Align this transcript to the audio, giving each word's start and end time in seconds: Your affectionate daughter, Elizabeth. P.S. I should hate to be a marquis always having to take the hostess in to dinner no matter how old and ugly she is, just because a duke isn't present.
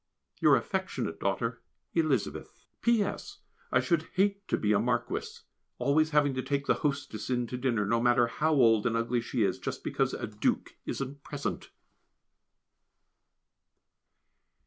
Your 0.39 0.55
affectionate 0.55 1.19
daughter, 1.19 1.61
Elizabeth. 1.93 2.65
P.S. 2.81 3.37
I 3.71 3.79
should 3.79 4.07
hate 4.15 4.47
to 4.47 4.57
be 4.57 4.71
a 4.73 4.79
marquis 4.79 5.41
always 5.77 6.09
having 6.09 6.33
to 6.33 6.41
take 6.41 6.65
the 6.65 6.73
hostess 6.81 7.29
in 7.29 7.45
to 7.45 7.55
dinner 7.55 7.85
no 7.85 8.01
matter 8.01 8.25
how 8.25 8.53
old 8.55 8.87
and 8.87 8.97
ugly 8.97 9.21
she 9.21 9.43
is, 9.43 9.59
just 9.59 9.83
because 9.83 10.15
a 10.15 10.25
duke 10.25 10.75
isn't 10.87 11.21
present. 11.21 11.69